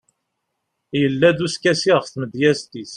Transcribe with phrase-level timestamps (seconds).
[0.99, 2.89] yella-d uskasi ɣef tmedyazt-is